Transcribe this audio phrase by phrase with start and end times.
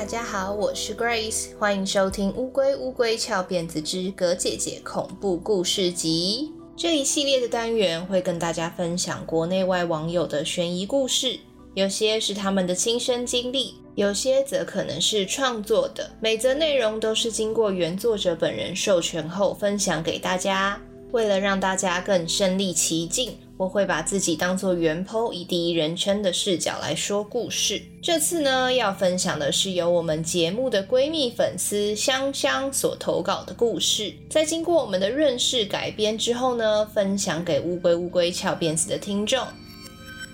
[0.00, 11.38] 大家好，我是 Grace，欢迎收听《乌龟乌龟翘辫子之葛姐姐恐怖故事集》这一系列的单元，会跟大家分享国内外网友的悬疑故事，
[11.74, 16.10] 有些是他们的亲身经历，有些则可能是创作的。
[16.18, 20.80] 每则内容都是经过原作者本人授权后分享给大家。
[21.12, 27.82] 为了让大家更身临其境，我会把自己当做原 PO，以第一人称的视角来说故事。
[28.02, 39.46] 这次呢，要分享的是由我们节目的闺蜜粉丝香香所投稿的故事，在经过我们的润饰改编之后呢，分享给乌龟乌龟翘辫子的听众。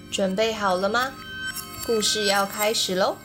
[0.09, 1.13] 准备好了吗？
[1.85, 3.17] 故事要开始喽！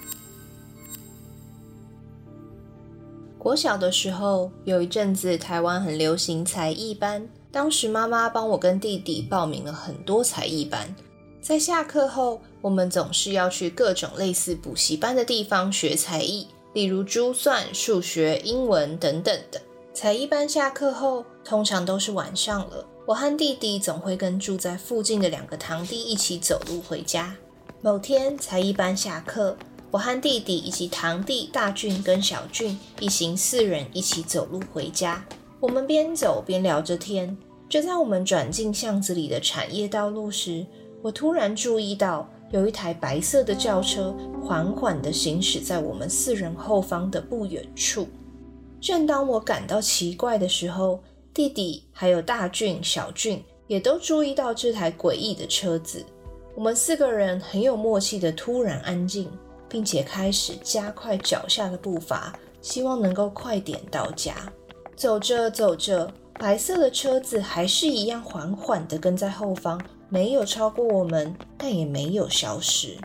[3.38, 7.30] 国小的时候，有一阵子台湾很流行才艺班。
[7.52, 10.96] 当时妈妈帮我跟弟弟报名了很多才艺班，
[11.42, 19.62] 在下课后，我们总是要去各种类似补习班的地方学才艺，例如珠算、数学、英文等等的。
[19.94, 27.36] 才艺班下课后，通常都是晚上了，我和弟弟总会跟住在附近的两个堂弟一起走路回家。
[27.82, 29.58] 某天才艺班下课，
[29.92, 35.26] 我和弟弟以及堂弟大俊跟小俊一行四人一起走路回家。
[35.62, 37.38] 我们边走边聊着天，
[37.70, 40.66] 就在我们转进巷子里的产业道路时，
[41.04, 44.12] 我突然注意到有一台白色的轿车
[44.44, 48.08] 缓缓地行驶在我们四人后方的不远处。
[48.82, 51.00] 正当我感到奇怪的时候，
[51.32, 56.04] 弟弟还有大俊、小俊也都注意到这台诡异的车子。
[56.56, 59.30] 我们四个人很有默契地突然安静，
[59.70, 64.52] 并且开始加快脚下的步伐，希望能够快点到家。
[65.02, 72.96] 走着走着，白色的车子还是一样缓缓地跟在后方，没有超过我们，但也没有消失。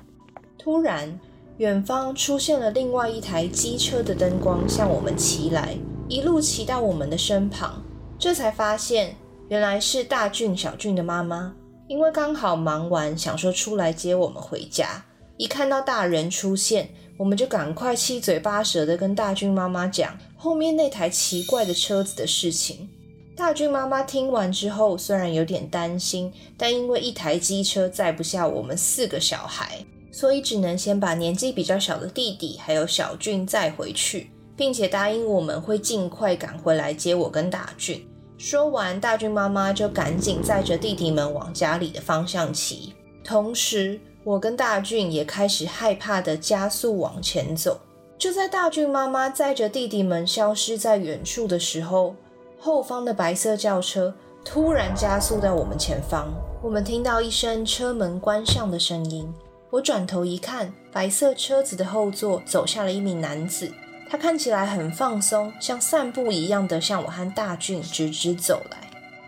[0.58, 1.19] 突然，
[1.56, 5.75] 远方出现了另外一台机车的灯光，向我们骑来，
[6.06, 7.82] 一路骑到我们的身旁。
[8.19, 9.16] 这才发现，
[9.48, 11.54] 原来是大俊、小俊的妈妈，
[11.88, 15.03] 因为刚好忙完，想说出来接我们回家。
[15.38, 20.16] 一看到大人出现，我们就赶快七嘴八舌地跟大俊妈妈讲。
[20.37, 22.88] 后面那台奇怪的车子的事情，
[23.34, 38.06] 大俊妈妈听完之后，虽然有点担心，但因为一台机车载不下我们四个小孩，所以只能先把年纪比较小的弟弟还有小俊载回去，并且答应我们会尽快赶回来接我跟大俊。
[38.38, 42.93] 说完，大俊妈妈就赶紧载着弟弟们往家里的方向骑，
[43.25, 47.78] 同时我跟大俊也开始害怕地加速往前走。
[48.19, 52.16] 就在大俊妈妈载着弟弟们消失在远处的时候，
[52.59, 54.12] 后方的白色轿车
[54.44, 56.34] 突然加速在我们前方。
[56.60, 59.32] 我们听到一声车门关上的声音。
[59.70, 63.70] 我转头一看，白色车子的后座走下了一名男子，
[64.10, 68.78] 他看起来很放松，像散步一样的向我和大俊直直走来。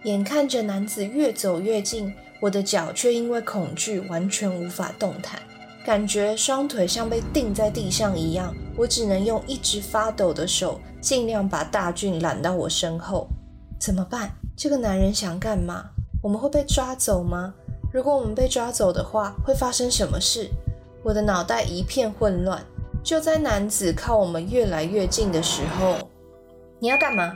[0.03, 5.41] 眼看着男子越走越近，我的脚却因为恐惧完全无法动弹。
[5.85, 13.27] 感觉双腿像被钉在地上一样，我只能用一直发抖的手，尽量把大俊揽到我身后。
[13.81, 14.31] 怎么办？
[14.57, 15.87] 这个男人想干嘛？
[16.23, 17.55] 我们会被抓走吗？
[17.91, 20.51] 如果我们被抓走的话，会发生什么事？
[21.03, 22.63] 我的脑袋一片混乱。
[23.03, 25.97] 就在男子靠我们越来越近的时候，
[26.79, 27.33] 你要干嘛？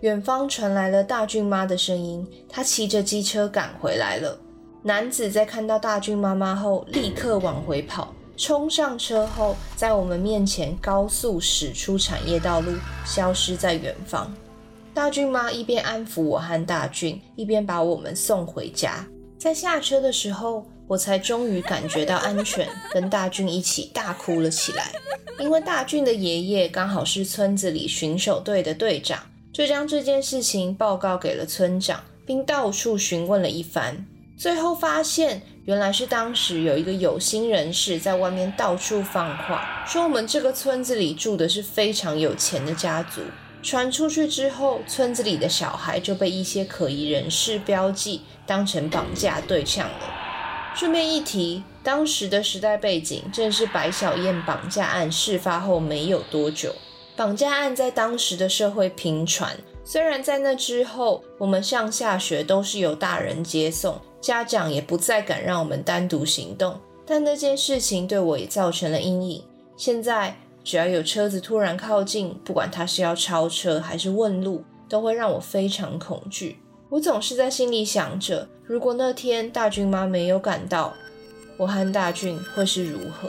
[0.00, 4.38] 远方传来了大俊妈的声音，她骑着机车赶回来了。
[4.82, 12.70] 男子在看到大俊妈妈后，立刻往回跑，冲上车后，在我们面前高速驶出产业道路，
[13.04, 14.32] 消失在远方。
[14.94, 19.04] 大俊妈一边安抚我和大俊，一边把我们送回家。
[19.36, 24.92] 在下车的时候，我才终于感觉到安全，跟大俊一起大哭了起来。
[25.40, 29.20] 因为大俊的爷爷刚好是村子里巡守队的队长，
[29.58, 34.06] 就将这件事情报告给了村长，并到处询问了一番。
[34.36, 43.20] 最后发现，原来是当时有一个有心人士在外面到处放话，说我们这个村子里住的是非常有钱的家族。
[43.60, 50.14] 传出去之后，村子里的小孩就被一些可疑人士标记，当成绑架对象了。
[50.76, 56.72] 顺便一提，当时的时代背景正是白小燕绑架案事发后没有多久，
[57.18, 59.58] 绑架案在当时的社会频传。
[59.82, 64.00] 虽然在那之后，我们上下学都是由大人接送。
[64.20, 69.42] 家长也不再敢让我们单独行动，但那件事情对我也造成了阴影。
[69.76, 76.60] 现在只要有车子突然靠近，不管他是要超车还是问路，都会让我非常恐惧。
[76.88, 80.94] 我总是在心里想着，如果那天大俊妈没有赶到，
[81.56, 83.28] 我和大俊会是如何？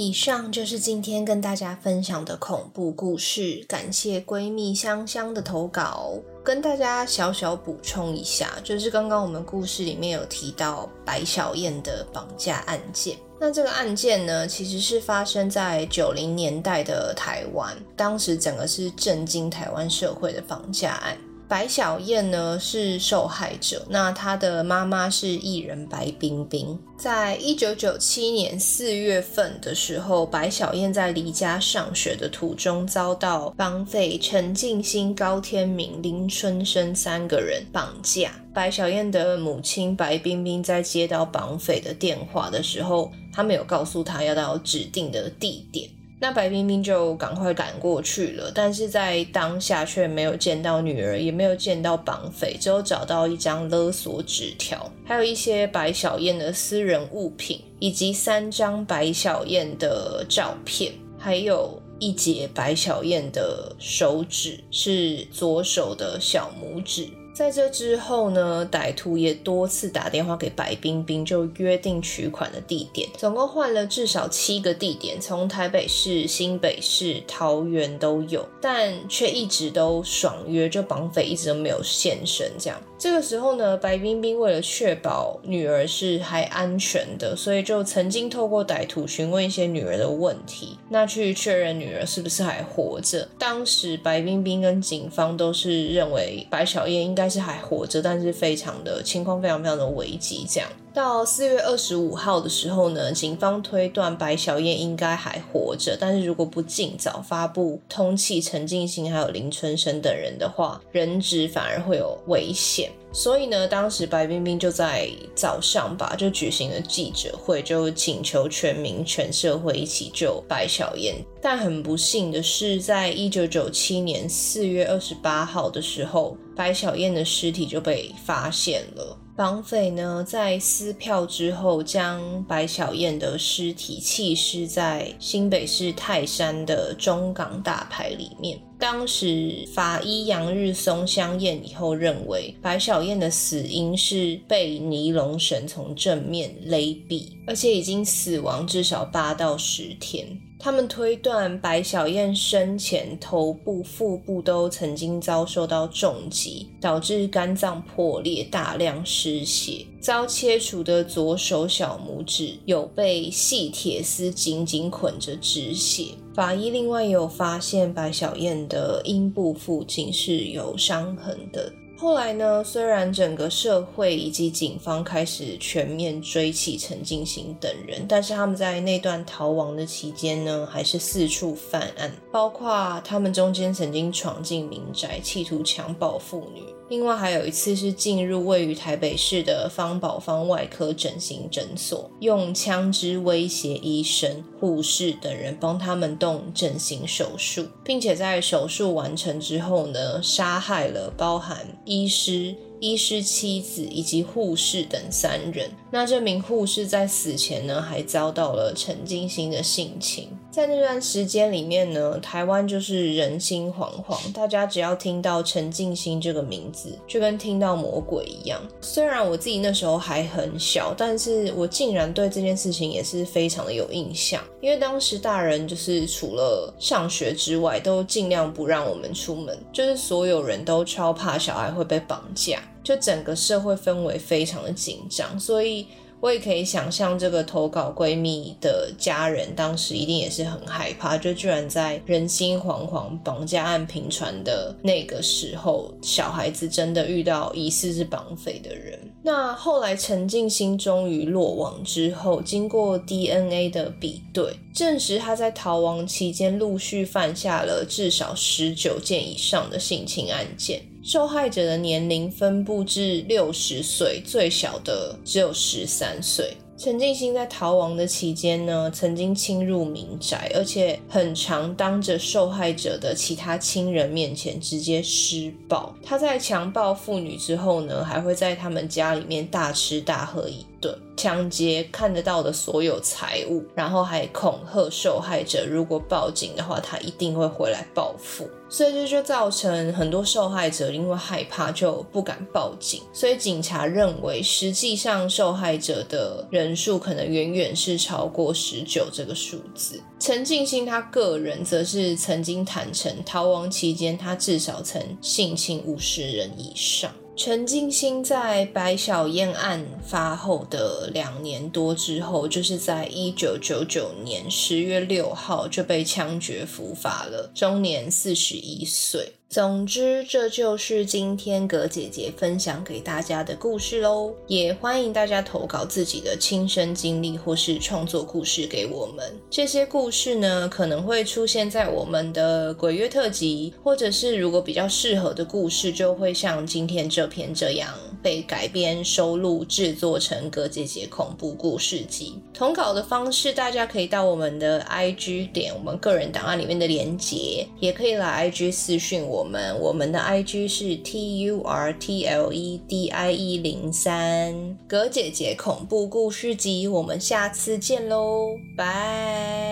[0.00, 6.12] 以上就是今天跟大家分享的恐怖故事，感谢闺蜜香香的投稿。
[6.44, 13.16] 跟大家小小补充一下，就是刚刚我们故事里面有提到白小燕的绑架案件。
[13.40, 21.18] 那这个案件呢，其实是发生在九零年代的台湾，当时整个是震惊台湾社会的绑架案。
[21.48, 26.78] 白小燕呢是受害者，那她的妈妈是艺人白冰冰。
[26.98, 38.32] 在一九九七年四月份的时候，白小燕在离家上学的途中遭到绑匪陈进兴、高天明、林春生三个人绑架。
[38.52, 45.88] 白小燕的母亲白冰冰在接到绑匪的电话的时候，他没有告诉她要到指定的地点。
[46.20, 67.06] 那白冰冰就赶快赶过去了，但是在当下却没有见到女儿，也没有见到绑匪，只有找到一张勒索纸条，还有一些白小燕的私人物品，以及三张白小燕的照片，还有一截白小燕的手指，是左手的小拇指。
[67.38, 82.50] 在这之后呢，歹徒也多次打电话给白冰冰，就约定取款的地点，总共换了至少七个地点，从台北市、新北市、桃园都有，但却一直都爽约，就绑匪一直都没有现身。
[82.58, 93.28] 这样，这个时候呢，白冰冰为了确保女儿是还安全的，所以就曾经透过歹徒询问一些女儿的问题，那去确认女儿是不是还活着。
[93.38, 97.27] 当时白冰冰跟警方都是认为白小燕应该。
[97.28, 100.46] 是还活着，但是非常的情况非常非常的危急。
[100.48, 112.90] 这样到四月二十五号的时候呢，警方推断白小燕应该还活着，但是如果不尽早发布通缉陈进兴还有林春生等人的话，人质反而会有危险。
[113.12, 121.14] 所以呢，当时白冰冰就在早上吧，就举行了记者会，就请求全民全社会一起救白小燕。
[121.40, 129.16] 但很不幸的是，在一九九七年四月二十八号的时候，白小燕的尸体就被发现了。
[129.38, 138.58] 绑匪呢，在撕票之后，将白小燕的尸体弃尸在新北市泰山的中港大排里面。
[138.80, 146.76] 当时法医杨日松相验以后认为，白小燕的死因是被尼龙绳从正面勒
[147.08, 150.26] 毙，而且已经死亡至少八到十天。
[150.60, 159.86] 他们推断白小燕生前头部、腹部都曾经遭受到重击，导致肝脏破裂、大量失血。
[160.00, 166.06] 遭切除的左手小拇指有被细铁丝紧紧捆着止血。
[166.34, 171.72] 法医另外有发现白小燕的阴部附近是有伤痕的。
[172.00, 186.62] 后来呢，虽然整个社会以及警方开始全面追起陈进兴等人，但是他们在那段逃亡的期间呢，还是四处犯案，包括他们中间曾经闯进民宅，企图强暴妇女。
[186.88, 202.54] 另外还有一次是进入位于台北市的方宝方外科整形诊所，用枪支威胁医生、护士等人帮他们动整形手术，并且在手术完成之后呢，杀害了包含医师。
[202.80, 205.70] 医师妻子以及护士等三人。
[205.90, 210.28] 那这名护士在死前呢，还遭到了陈进兴的性侵。
[210.50, 218.60] 在那段时间里面呢，台湾就是人心惶惶，大家只要听到陈进兴这个名字，就跟听到魔鬼一样。
[218.80, 224.42] 虽然我自己那时候还很小，但是我竟然对这件事情也是非常的有印象。
[224.60, 232.60] 因为当时大人就是除了上学之外，都尽量不让我们出门，就是所有人都超怕小孩会被绑架。
[232.82, 235.86] 就整个社会氛围非常的紧张，所以
[236.20, 248.98] 我也可以想象这个投稿闺蜜的家人当时一定也是很害怕，就居然在人心惶惶、绑架案频传的那个时候，小孩子真的遇到疑似是绑匪的人。
[249.22, 260.80] 那后来陈静心终于落网之后，经过 DNA 的比对，证实他在逃亡期间陆续犯下了至少十九件以上的性侵案件。
[261.02, 266.56] 受害者的年龄分布至六十岁，最小的只有十三岁。
[266.76, 275.92] 陈进兴在逃亡的期间呢，曾经侵入民宅，而且很常当着受害者的其他亲人面前直接施暴。
[276.04, 288.48] 他在强暴妇女之后呢，还会在他们家里面大吃大喝，一顿，抢劫看得到的所有财物，然后还恐吓受害者，如果报警的话，他一定会回来报复。
[288.68, 293.02] 所以这就造成很多受害者因为害怕就不敢报警。
[293.12, 300.02] 所以警察认为，实际上受害者的人数可能远远是超过十九这个数字。
[300.18, 307.10] 陈进兴他个人则是曾经坦承，逃亡期间他至少曾性侵五十人以上。
[307.38, 319.37] 陈静心在白小燕案发后的两年多之后，就是在一九九九年十月六号就被枪决伏法了，终年四十一岁。
[319.50, 324.30] 总之，这就是今天葛姐姐分享给大家的故事喽。
[324.46, 329.24] 也欢迎大家投稿自己的亲身经历或是创作故事给我们。
[329.48, 337.88] 这些故事呢，可能会出现在我们的鬼月特辑，或者是如果比较适合的故事，就会像今天这篇这样
[338.22, 342.34] 被改编、收录、制作成葛姐姐恐怖故事集。
[342.52, 349.37] 投稿的方式，大家可以到我们的 IG 点我们个人档案里面的连结，也可以来 IG 私讯我。
[349.38, 359.67] 我们我们的 IG 是 T U R T L E D I E 零三，葛姐姐恐怖故事集，我们下次见喽，拜。